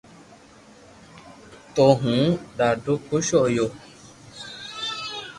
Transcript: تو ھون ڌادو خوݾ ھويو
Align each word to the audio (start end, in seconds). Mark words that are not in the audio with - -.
تو 1.73 1.85
ھون 1.99 2.21
ڌادو 2.57 2.93
خوݾ 3.05 3.27
ھويو 3.41 3.67